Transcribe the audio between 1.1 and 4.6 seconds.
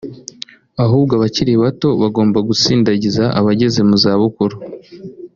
abakiri bato bagomba gusindagiza abageze mu za bukuru